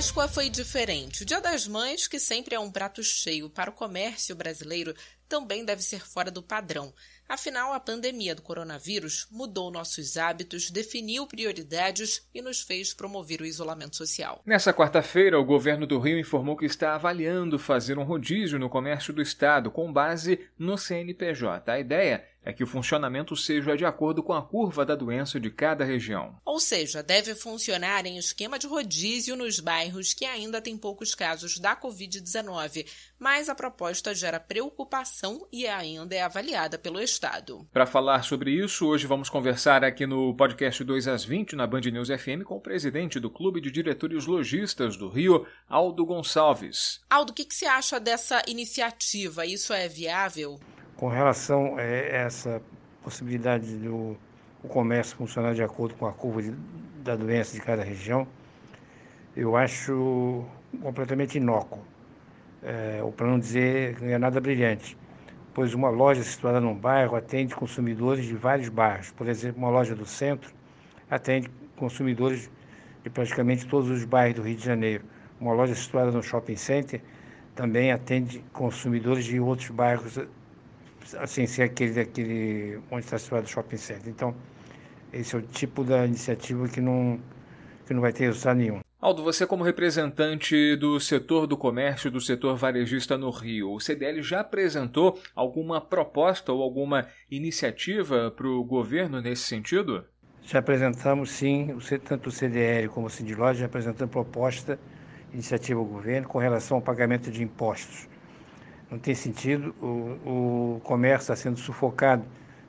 [0.00, 1.24] Páscoa foi diferente.
[1.24, 4.94] O Dia das Mães, que sempre é um prato cheio para o comércio brasileiro,
[5.28, 6.90] também deve ser fora do padrão.
[7.28, 13.46] Afinal, a pandemia do coronavírus mudou nossos hábitos, definiu prioridades e nos fez promover o
[13.46, 14.40] isolamento social.
[14.46, 19.12] Nessa quarta-feira, o governo do Rio informou que está avaliando fazer um rodízio no comércio
[19.12, 21.70] do estado com base no CNPJ.
[21.70, 25.50] A ideia é que o funcionamento seja de acordo com a curva da doença de
[25.50, 26.36] cada região.
[26.44, 31.58] Ou seja, deve funcionar em esquema de rodízio nos bairros que ainda têm poucos casos
[31.58, 32.86] da Covid-19,
[33.18, 37.66] mas a proposta gera preocupação e ainda é avaliada pelo Estado.
[37.72, 41.80] Para falar sobre isso, hoje vamos conversar aqui no podcast 2 às 20 na Band
[41.80, 47.00] News FM com o presidente do Clube de Diretores Logistas do Rio, Aldo Gonçalves.
[47.10, 49.44] Aldo, o que, que você acha dessa iniciativa?
[49.44, 50.58] Isso é viável?
[51.00, 52.60] Com relação a essa
[53.02, 54.18] possibilidade do
[54.62, 56.50] o comércio funcionar de acordo com a curva de,
[57.02, 58.28] da doença de cada região,
[59.34, 60.44] eu acho
[60.82, 61.78] completamente inócuo.
[62.62, 64.94] É, ou para não dizer não é nada brilhante,
[65.54, 69.10] pois uma loja situada num bairro atende consumidores de vários bairros.
[69.10, 70.52] Por exemplo, uma loja do centro
[71.10, 72.50] atende consumidores
[73.02, 75.04] de praticamente todos os bairros do Rio de Janeiro.
[75.40, 77.00] Uma loja situada no shopping center
[77.54, 80.18] também atende consumidores de outros bairros
[81.18, 84.08] assim, ser aquele daquele onde está situado o shopping center.
[84.08, 84.34] Então,
[85.12, 87.20] esse é o tipo da iniciativa que não,
[87.86, 88.80] que não vai ter resultado nenhum.
[89.00, 94.22] Aldo, você como representante do setor do comércio, do setor varejista no Rio, o CDL
[94.22, 100.04] já apresentou alguma proposta ou alguma iniciativa para o governo nesse sentido?
[100.42, 104.78] Já apresentamos sim, tanto o CDL como o Sindiló já apresentando proposta,
[105.32, 108.06] iniciativa ao governo com relação ao pagamento de impostos.
[108.90, 112.24] Não tem sentido, o, o comércio está sendo sufocado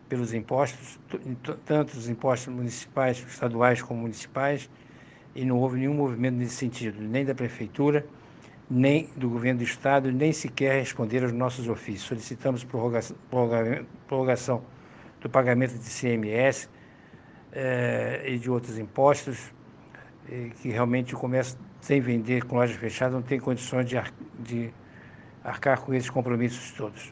[0.08, 1.00] pelos impostos,
[1.66, 4.70] tanto os impostos municipais, estaduais como municipais,
[5.34, 8.06] e não houve nenhum movimento nesse sentido, nem da prefeitura,
[8.70, 12.04] nem do governo do estado, nem sequer responder aos nossos ofícios.
[12.04, 13.18] Solicitamos prorrogação,
[14.08, 14.62] prorrogação
[15.22, 16.70] do pagamento de CMS
[17.53, 19.52] eh, e de outros impostos,
[20.62, 24.00] que realmente o comércio, sem vender com lojas fechadas, não tem condições de,
[24.40, 24.74] de
[25.44, 27.12] arcar com esses compromissos todos.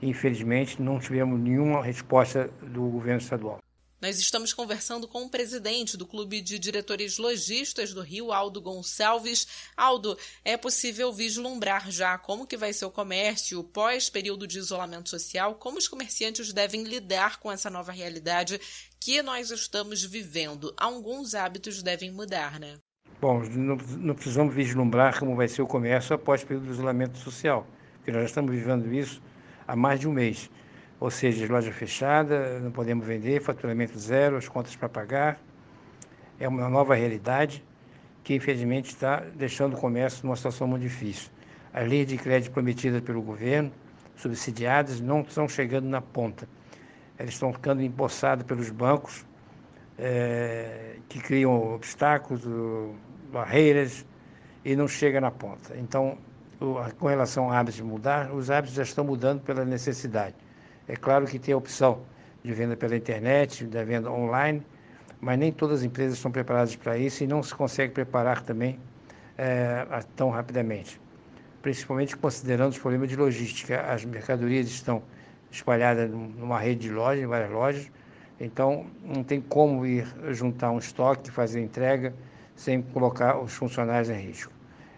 [0.00, 3.60] Infelizmente, não tivemos nenhuma resposta do governo estadual.
[4.02, 9.46] Nós estamos conversando com o presidente do Clube de Diretores Logistas do Rio, Aldo Gonçalves.
[9.76, 15.08] Aldo, é possível vislumbrar já como que vai ser o comércio pós período de isolamento
[15.08, 18.60] social, como os comerciantes devem lidar com essa nova realidade
[18.98, 20.74] que nós estamos vivendo.
[20.76, 22.78] Alguns hábitos devem mudar, né?
[23.22, 27.64] Bom, não, precisamos vislumbrar como vai ser o comércio após o período de isolamento social,
[27.94, 29.22] porque nós já estamos vivendo isso
[29.64, 30.50] há mais de um mês.
[30.98, 35.38] Ou seja, loja fechada, não podemos vender, faturamento zero, as contas para pagar.
[36.40, 37.64] É uma nova realidade
[38.24, 41.30] que, infelizmente, está deixando o comércio numa situação muito difícil.
[41.72, 43.70] As leis de crédito prometidas pelo governo,
[44.16, 46.48] subsidiadas, não estão chegando na ponta.
[47.16, 49.24] Elas estão ficando empossadas pelos bancos,
[49.98, 52.42] é, que criam obstáculos,
[53.32, 54.04] barreiras
[54.64, 55.76] e não chega na ponta.
[55.76, 56.16] Então,
[56.98, 60.36] com relação a hábitos mudar, os hábitos já estão mudando pela necessidade.
[60.86, 62.00] É claro que tem a opção
[62.42, 64.62] de venda pela internet, da venda online,
[65.20, 68.78] mas nem todas as empresas estão preparadas para isso e não se consegue preparar também
[69.38, 69.86] é,
[70.16, 71.00] tão rapidamente.
[71.62, 73.80] Principalmente considerando os problemas de logística.
[73.82, 75.02] As mercadorias estão
[75.50, 77.90] espalhadas numa rede de lojas, em várias lojas,
[78.42, 82.12] então não tem como ir juntar um estoque, fazer entrega,
[82.56, 84.52] sem colocar os funcionários em risco.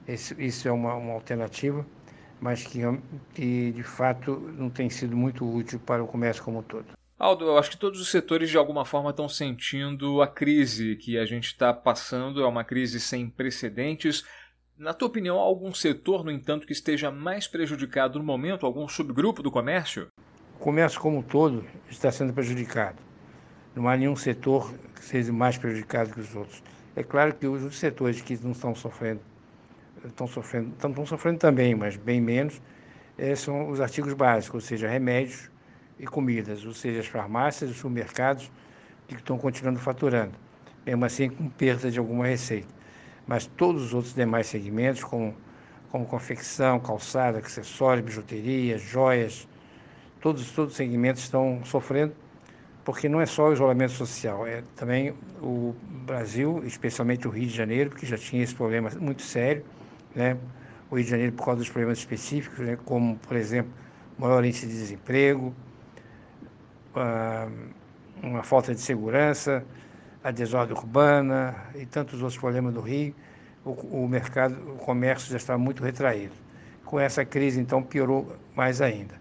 [0.08, 1.86] Esse, isso é uma, uma alternativa,
[2.40, 2.80] mas que,
[3.34, 6.86] que de fato não tem sido muito útil para o comércio como um todo.
[7.18, 11.18] Aldo, eu acho que todos os setores de alguma forma estão sentindo a crise que
[11.18, 14.24] a gente está passando, é uma crise sem precedentes.
[14.76, 19.42] Na tua opinião, algum setor, no entanto, que esteja mais prejudicado no momento, algum subgrupo
[19.42, 20.08] do comércio?
[20.56, 23.13] O comércio como um todo está sendo prejudicado.
[23.74, 26.62] Não há nenhum setor que seja mais prejudicado que os outros.
[26.94, 29.20] É claro que os setores que não estão sofrendo,
[30.04, 32.62] estão sofrendo, estão, estão sofrendo também, mas bem menos,
[33.18, 35.50] é, são os artigos básicos, ou seja, remédios
[35.98, 38.48] e comidas, ou seja, as farmácias, os supermercados
[39.08, 40.34] que estão continuando faturando,
[40.86, 42.72] mesmo assim com perda de alguma receita.
[43.26, 45.34] Mas todos os outros demais segmentos, como,
[45.90, 49.48] como confecção, calçada, acessórios, bijuteria, joias,
[50.20, 52.14] todos, todos os segmentos estão sofrendo
[52.84, 57.56] porque não é só o isolamento social, é também o Brasil, especialmente o Rio de
[57.56, 59.64] Janeiro, que já tinha esse problema muito sério,
[60.14, 60.36] né?
[60.90, 62.78] O Rio de Janeiro por causa dos problemas específicos, né?
[62.84, 63.72] como, por exemplo,
[64.18, 65.54] maior índice de desemprego,
[66.94, 67.48] ah,
[68.22, 69.64] uma falta de segurança,
[70.22, 73.14] a desordem urbana e tantos outros problemas do Rio,
[73.64, 76.34] o, mercado, o comércio já está muito retraído.
[76.84, 79.14] Com essa crise, então, piorou mais ainda.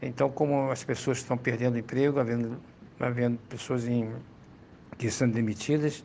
[0.00, 2.58] Então, como as pessoas estão perdendo emprego, havendo,
[3.00, 4.12] havendo pessoas em,
[4.98, 6.04] que estão demitidas,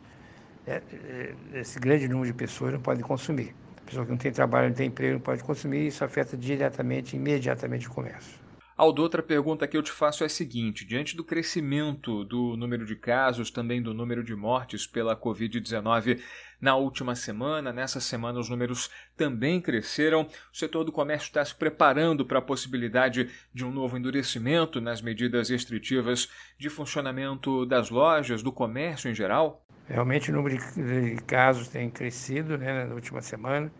[0.66, 3.54] é, é, esse grande número de pessoas não podem consumir.
[3.78, 6.36] A pessoa que não tem trabalho, não tem emprego, não pode consumir, e isso afeta
[6.36, 8.45] diretamente, imediatamente o comércio.
[8.78, 12.86] Aldo, outra pergunta que eu te faço é a seguinte: diante do crescimento do número
[12.86, 16.20] de casos, também do número de mortes pela Covid-19
[16.60, 20.28] na última semana, nessa semana os números também cresceram.
[20.54, 25.02] O setor do comércio está se preparando para a possibilidade de um novo endurecimento nas
[25.02, 29.66] medidas restritivas de funcionamento das lojas, do comércio em geral?
[29.88, 33.72] Realmente o número de casos tem crescido né, na última semana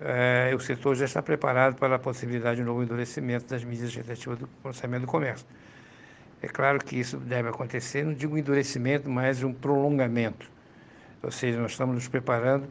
[0.00, 3.94] é, o setor já está preparado para a possibilidade de um novo endurecimento das medidas
[3.94, 5.46] restritivas do processamento do comércio.
[6.42, 10.50] É claro que isso deve acontecer, não digo endurecimento, mas um prolongamento.
[11.22, 12.68] Ou seja, nós estamos nos preparando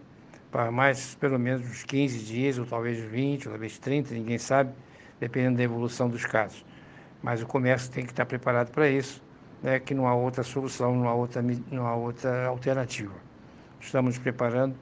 [0.51, 4.71] para mais pelo menos uns 15 dias, ou talvez 20, ou talvez 30, ninguém sabe,
[5.19, 6.63] dependendo da evolução dos casos.
[7.23, 9.21] Mas o comércio tem que estar preparado para isso,
[9.63, 13.13] né, que não há outra solução, não há outra, não há outra alternativa.
[13.81, 14.75] Estamos nos preparando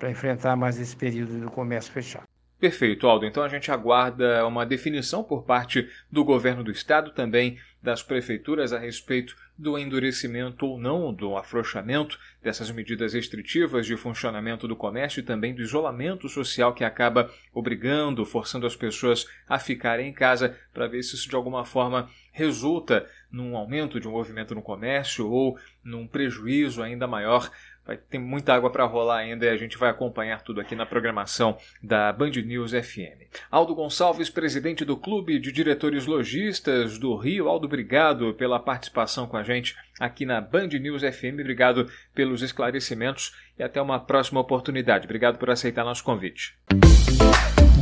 [0.00, 2.24] para enfrentar mais esse período do comércio fechado.
[2.58, 3.24] Perfeito, Aldo.
[3.24, 8.74] Então a gente aguarda uma definição por parte do governo do estado, também das prefeituras
[8.74, 15.20] a respeito do endurecimento ou não do afrouxamento dessas medidas restritivas de funcionamento do comércio
[15.20, 20.54] e também do isolamento social que acaba obrigando, forçando as pessoas a ficarem em casa
[20.74, 25.30] para ver se isso de alguma forma resulta num aumento de um movimento no comércio
[25.30, 27.50] ou num prejuízo ainda maior
[27.90, 30.86] Vai ter muita água para rolar ainda e a gente vai acompanhar tudo aqui na
[30.86, 33.26] programação da Band News FM.
[33.50, 37.48] Aldo Gonçalves, presidente do Clube de Diretores Logistas do Rio.
[37.48, 41.40] Aldo, obrigado pela participação com a gente aqui na Band News FM.
[41.40, 45.06] Obrigado pelos esclarecimentos e até uma próxima oportunidade.
[45.06, 46.54] Obrigado por aceitar nosso convite.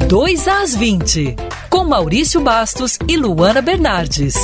[0.09, 1.37] 2 às 20,
[1.69, 4.37] com Maurício Bastos e Luana Bernardes.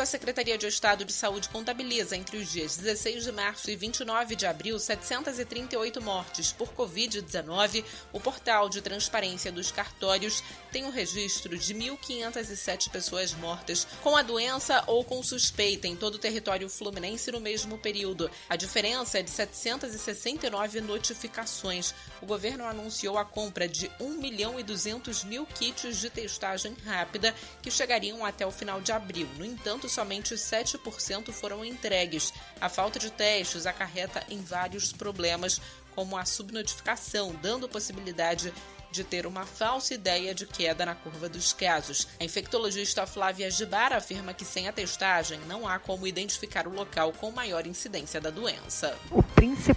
[0.00, 4.34] A Secretaria de Estado de Saúde contabiliza entre os dias 16 de março e 29
[4.34, 10.42] de abril 738 mortes por Covid-19, o portal de transparência dos cartórios
[10.72, 15.94] tem o um registro de 1.507 pessoas mortas com a doença ou com suspeita em
[15.94, 18.28] todo o território fluminense no mesmo período.
[18.48, 21.94] A diferença é de 769 notificações.
[22.20, 27.32] O governo anunciou a compra de 1 milhão e 200 mil kits de testagem rápida
[27.62, 29.28] que chegariam até o final de abril.
[29.38, 32.32] No entanto, somente 7% foram entregues.
[32.60, 35.60] A falta de testes acarreta em vários problemas,
[35.94, 38.52] como a subnotificação, dando possibilidade
[38.94, 42.06] de ter uma falsa ideia de queda na curva dos casos.
[42.20, 47.12] A infectologista Flávia Gibar afirma que sem a testagem não há como identificar o local
[47.12, 48.96] com maior incidência da doença.
[49.10, 49.74] O principal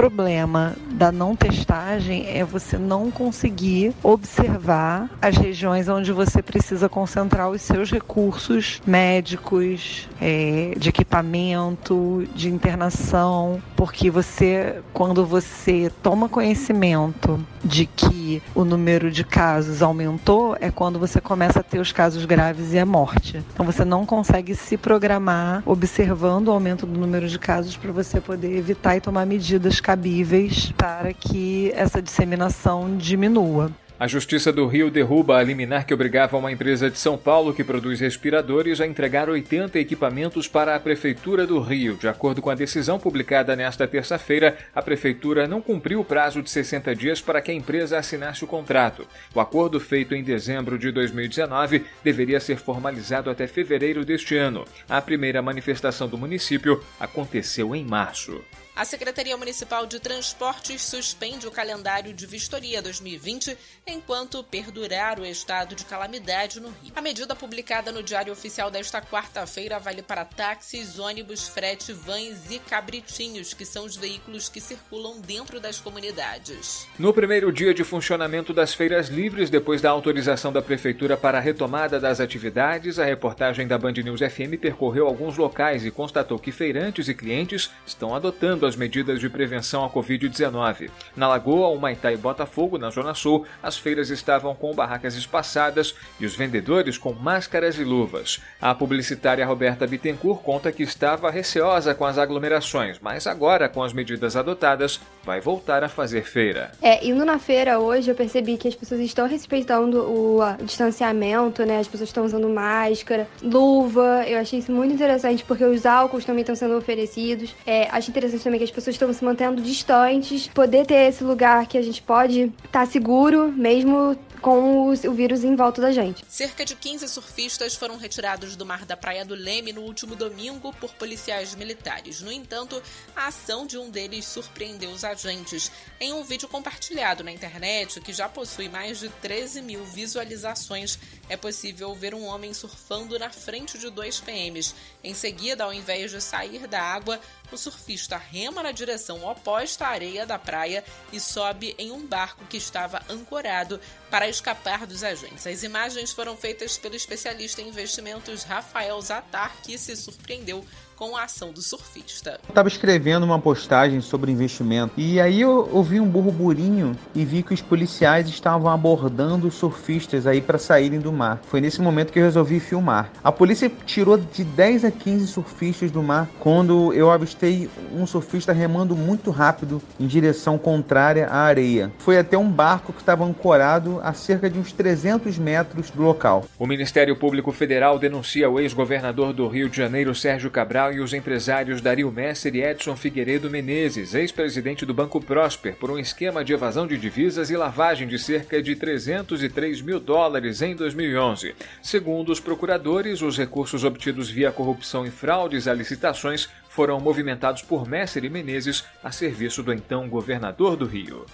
[0.00, 7.50] problema da não testagem é você não conseguir observar as regiões onde você precisa concentrar
[7.50, 17.38] os seus recursos médicos, é, de equipamento, de internação, porque você, quando você toma conhecimento
[17.62, 22.24] de que o número de casos aumentou, é quando você começa a ter os casos
[22.24, 23.42] graves e a morte.
[23.52, 28.18] Então você não consegue se programar observando o aumento do número de casos para você
[28.18, 33.70] poder evitar e tomar medidas cabíveis para que essa disseminação diminua.
[34.00, 37.62] A Justiça do Rio derruba a liminar que obrigava uma empresa de São Paulo que
[37.62, 41.98] produz respiradores a entregar 80 equipamentos para a Prefeitura do Rio.
[41.98, 46.48] De acordo com a decisão publicada nesta terça-feira, a Prefeitura não cumpriu o prazo de
[46.48, 49.06] 60 dias para que a empresa assinasse o contrato.
[49.34, 54.64] O acordo feito em dezembro de 2019 deveria ser formalizado até fevereiro deste ano.
[54.88, 58.40] A primeira manifestação do município aconteceu em março.
[58.80, 63.54] A Secretaria Municipal de Transportes suspende o calendário de vistoria 2020
[63.86, 66.90] enquanto perdurar o estado de calamidade no Rio.
[66.96, 72.58] A medida publicada no Diário Oficial desta quarta-feira vale para táxis, ônibus, frete, vans e
[72.58, 76.86] cabritinhos, que são os veículos que circulam dentro das comunidades.
[76.98, 81.42] No primeiro dia de funcionamento das feiras livres, depois da autorização da Prefeitura para a
[81.42, 86.50] retomada das atividades, a reportagem da Band News FM percorreu alguns locais e constatou que
[86.50, 90.90] feirantes e clientes estão adotando as medidas de prevenção à Covid-19.
[91.16, 96.24] Na Lagoa, Humaitá e Botafogo, na Zona Sul, as feiras estavam com barracas espaçadas e
[96.24, 98.40] os vendedores com máscaras e luvas.
[98.60, 103.92] A publicitária Roberta Bittencourt conta que estava receosa com as aglomerações, mas agora, com as
[103.92, 106.70] medidas adotadas, vai voltar a fazer feira.
[106.80, 111.78] É, indo na feira hoje, eu percebi que as pessoas estão respeitando o distanciamento, né?
[111.78, 114.24] As pessoas estão usando máscara, luva.
[114.26, 117.54] Eu achei isso muito interessante porque os álcools também estão sendo oferecidos.
[117.66, 121.66] É, acho interessante também que as pessoas estão se mantendo distantes, poder ter esse lugar
[121.66, 126.24] que a gente pode estar tá seguro, mesmo com o vírus em volta da gente.
[126.28, 130.72] Cerca de 15 surfistas foram retirados do mar da Praia do Leme no último domingo
[130.74, 132.20] por policiais militares.
[132.20, 132.82] No entanto,
[133.14, 135.70] a ação de um deles surpreendeu os agentes.
[136.00, 140.98] Em um vídeo compartilhado na internet, que já possui mais de 13 mil visualizações,
[141.30, 144.74] é possível ver um homem surfando na frente de dois PMs.
[145.02, 147.20] Em seguida, ao invés de sair da água,
[147.52, 152.44] o surfista rema na direção oposta à areia da praia e sobe em um barco
[152.46, 155.46] que estava ancorado para escapar dos agentes.
[155.46, 160.64] As imagens foram feitas pelo especialista em investimentos Rafael Zatar, que se surpreendeu
[161.00, 162.38] com a ação do surfista.
[162.42, 167.42] Eu estava escrevendo uma postagem sobre investimento e aí eu ouvi um burburinho e vi
[167.42, 171.10] que os policiais estavam abordando os surfistas aí para saírem do
[171.48, 173.10] Foi nesse momento que eu resolvi filmar.
[173.22, 178.52] A polícia tirou de 10 a 15 surfistas do mar quando eu avistei um surfista
[178.52, 181.90] remando muito rápido em direção contrária à areia.
[181.98, 186.44] Foi até um barco que estava ancorado a cerca de uns 300 metros do local.
[186.58, 191.12] O Ministério Público Federal denuncia o ex-governador do Rio de Janeiro, Sérgio Cabral, e os
[191.12, 196.52] empresários Dario Messer e Edson Figueiredo Menezes, ex-presidente do Banco Prosper, por um esquema de
[196.52, 200.74] evasão de divisas e lavagem de cerca de 303 mil dólares em
[201.10, 201.54] 2011.
[201.82, 207.86] Segundo os procuradores, os recursos obtidos via corrupção e fraudes a licitações foram movimentados por
[207.86, 211.26] Messer e Menezes a serviço do então governador do Rio.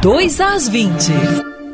[0.00, 1.65] 2 às 20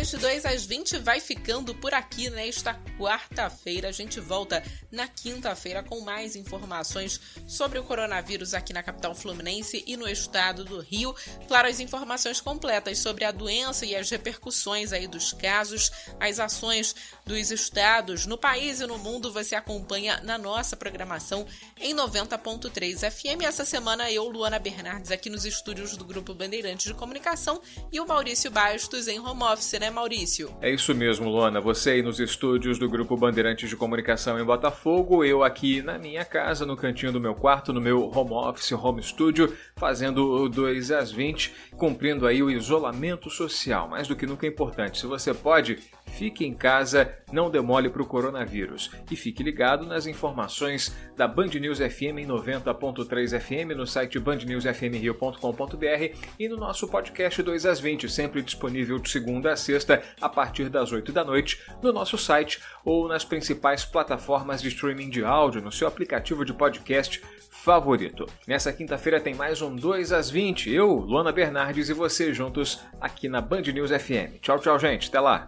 [0.00, 3.88] podcast 2 às 20 vai ficando por aqui nesta quarta-feira.
[3.88, 9.84] A gente volta na quinta-feira com mais informações sobre o coronavírus aqui na capital fluminense
[9.86, 11.14] e no estado do Rio.
[11.46, 16.94] Claro, as informações completas sobre a doença e as repercussões aí dos casos, as ações
[17.26, 21.46] dos estados no país e no mundo você acompanha na nossa programação
[21.78, 23.42] em 90.3 FM.
[23.42, 27.60] Essa semana eu, Luana Bernardes, aqui nos estúdios do Grupo Bandeirantes de Comunicação
[27.92, 30.56] e o Maurício Bastos em home office office, né, Maurício?
[30.62, 31.60] É isso mesmo, Luana.
[31.60, 36.24] Você aí nos estúdios do Grupo Bandeirantes de Comunicação em Botafogo, eu aqui na minha
[36.24, 40.92] casa, no cantinho do meu quarto, no meu home office, home studio, fazendo o 2
[40.92, 43.88] às 20, cumprindo aí o isolamento social.
[43.88, 45.00] Mais do que nunca é importante.
[45.00, 48.90] Se você pode, fique em casa, não demole para o coronavírus.
[49.10, 56.16] E fique ligado nas informações da Band News FM em 90.3 FM, no site bandnewsfmrio.com.br
[56.38, 60.68] e no nosso podcast 2 às 20, sempre disponível de segunda a sexta, a partir
[60.68, 65.62] das 8 da noite, no nosso site ou nas principais plataformas de streaming de áudio,
[65.62, 68.26] no seu aplicativo de podcast favorito.
[68.46, 70.72] Nessa quinta-feira tem mais um 2 às 20.
[70.72, 74.40] Eu, Luana Bernardes e você juntos aqui na Band News FM.
[74.40, 75.08] Tchau, tchau, gente.
[75.08, 75.46] Até lá.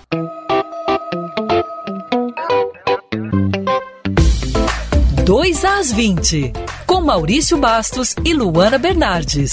[5.24, 6.52] Dois às 20,
[6.86, 9.52] com Maurício Bastos e Luana Bernardes.